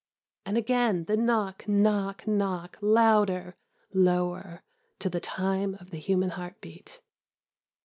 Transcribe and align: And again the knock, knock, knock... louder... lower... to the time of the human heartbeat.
And 0.47 0.57
again 0.57 1.03
the 1.05 1.15
knock, 1.15 1.67
knock, 1.67 2.25
knock... 2.25 2.79
louder... 2.81 3.55
lower... 3.93 4.63
to 4.97 5.09
the 5.11 5.19
time 5.19 5.75
of 5.75 5.91
the 5.91 5.99
human 5.99 6.31
heartbeat. 6.31 7.01